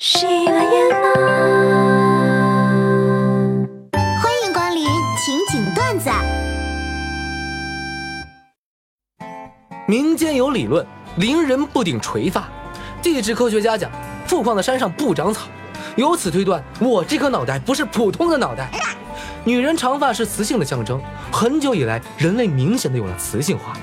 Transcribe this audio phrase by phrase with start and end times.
[0.00, 0.70] 喜马拉雅，
[4.22, 4.84] 欢迎光临
[5.18, 6.08] 情景段子。
[9.88, 12.48] 民间有理论，伶人不顶垂发。
[13.02, 13.90] 地质科学家讲，
[14.24, 15.48] 富矿的山上不长草。
[15.96, 18.70] 由此推断，我这颗脑袋不是普通的脑袋。
[19.42, 21.02] 女人长发是雌性的象征，
[21.32, 23.76] 很久以来，人类明显的有了雌性化。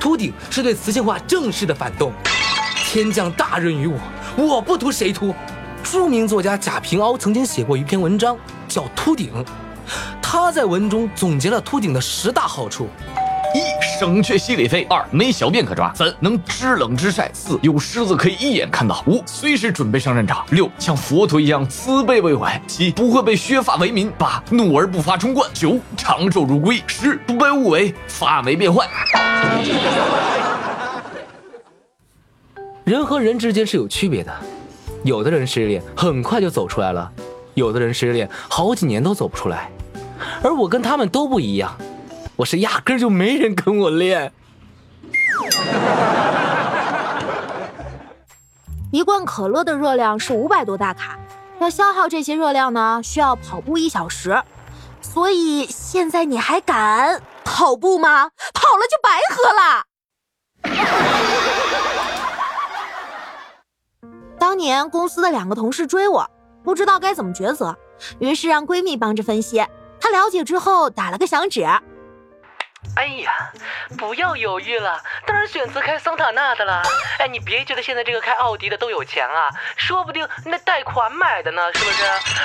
[0.00, 2.12] 秃顶是对雌性化正式的反动。
[2.74, 4.00] 天降大任于我，
[4.36, 5.32] 我不秃谁秃？
[5.90, 8.36] 著名作家贾平凹曾经写过一篇文章，
[8.68, 9.32] 叫《秃顶》。
[10.22, 12.88] 他在文中总结了秃顶的十大好处：
[13.52, 28.88] 一、省却心理费；二、没小便可抓；三、能知冷知晒；四、有狮子可以一眼看到；五、随时准备上战场；六、像佛陀一样慈悲为怀；七、不会被削发为民；八、怒而不发冲冠；九、长寿如龟；十、不被误为发霉变坏。
[32.84, 34.32] 人和人之间是有区别的。
[35.02, 37.10] 有的人失恋很快就走出来了，
[37.54, 39.70] 有的人失恋好几年都走不出来，
[40.42, 41.76] 而我跟他们都不一样，
[42.36, 44.32] 我是压根就没人跟我练。
[48.92, 51.18] 一罐可乐的热量是五百多大卡，
[51.60, 54.42] 要消耗这些热量呢，需要跑步一小时，
[55.00, 58.30] 所以现在你还敢跑步吗？
[58.52, 59.84] 跑了就白喝了。
[64.50, 66.28] 当年公司的两个同事追我，
[66.64, 67.78] 不知道该怎么抉择，
[68.18, 69.64] 于是让闺蜜帮着分析。
[70.00, 71.64] 她了解之后打了个响指。
[72.96, 73.30] 哎呀，
[73.96, 76.82] 不要犹豫了，当然选择开桑塔纳的了。
[77.20, 82.02] 哎，你别觉得现在这个开奥迪的都有钱啊，说不定那贷款买的呢，是不是？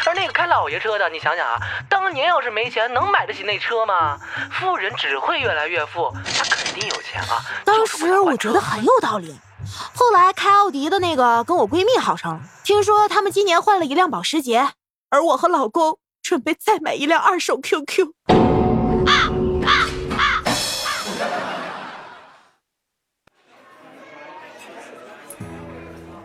[0.07, 1.57] 而那个开老爷车的，你想想啊，
[1.89, 4.19] 当年要是没钱，能买得起那车吗？
[4.51, 7.41] 富人只会越来越富，他肯定有钱啊。
[7.65, 9.35] 当时我觉得很有道理。
[9.93, 14.69] 后来开奥迪的那个跟我闺蜜好上了，听说他们今年换了一辆保时捷，
[15.09, 18.07] 而我和老公准备再买一辆二手 QQ。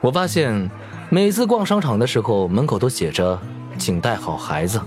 [0.03, 0.71] 我发现
[1.11, 3.39] 每次逛商场的时候，门口都写着
[3.79, 4.81] “请带好孩子”，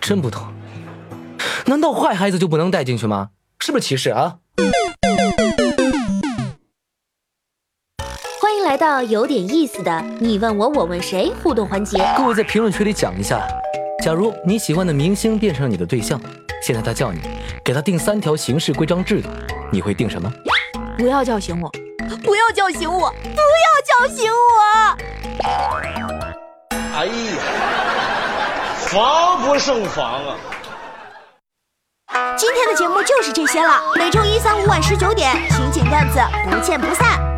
[0.00, 0.40] 真不懂，
[1.66, 3.30] 难道坏孩子就不能带进去吗？
[3.58, 4.36] 是不是歧视啊？
[8.74, 11.96] 来到有点意思的你问我我问谁互动环节。
[12.16, 13.40] 各位在评论区里讲一下，
[14.02, 16.20] 假如你喜欢的明星变成了你的对象，
[16.60, 17.20] 现在他叫你
[17.64, 19.28] 给他定三条行事规章制度，
[19.70, 20.28] 你会定什么？
[20.98, 21.70] 不要叫醒我，
[22.24, 24.96] 不要叫醒我，不要叫醒我！
[26.96, 27.12] 哎呀，
[28.88, 30.36] 防不胜防啊！
[32.36, 36.18] 今天的节目就是这些了，每周一、三、五晚十九点，情景段子
[36.50, 37.33] 不见不散。